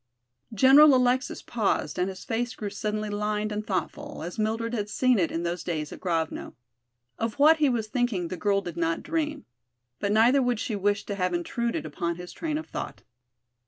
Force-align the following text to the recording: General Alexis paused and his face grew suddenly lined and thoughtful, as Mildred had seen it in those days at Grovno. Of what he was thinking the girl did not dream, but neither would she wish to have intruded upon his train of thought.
General 0.51 0.95
Alexis 0.95 1.43
paused 1.43 1.99
and 1.99 2.09
his 2.09 2.23
face 2.25 2.55
grew 2.55 2.71
suddenly 2.71 3.11
lined 3.11 3.51
and 3.51 3.67
thoughtful, 3.67 4.23
as 4.23 4.39
Mildred 4.39 4.73
had 4.73 4.89
seen 4.89 5.19
it 5.19 5.31
in 5.31 5.43
those 5.43 5.63
days 5.63 5.91
at 5.93 5.99
Grovno. 5.99 6.55
Of 7.19 7.35
what 7.37 7.57
he 7.57 7.69
was 7.69 7.85
thinking 7.87 8.29
the 8.29 8.35
girl 8.35 8.61
did 8.61 8.77
not 8.77 9.03
dream, 9.03 9.45
but 9.99 10.11
neither 10.11 10.41
would 10.41 10.59
she 10.59 10.75
wish 10.75 11.05
to 11.05 11.13
have 11.13 11.35
intruded 11.35 11.85
upon 11.85 12.15
his 12.15 12.33
train 12.33 12.57
of 12.57 12.65
thought. 12.65 13.03